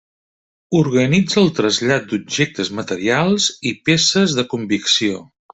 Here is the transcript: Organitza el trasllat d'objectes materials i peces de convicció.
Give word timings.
Organitza 0.79 1.37
el 1.41 1.51
trasllat 1.59 2.09
d'objectes 2.13 2.73
materials 2.81 3.51
i 3.73 3.77
peces 3.91 4.39
de 4.41 4.51
convicció. 4.57 5.25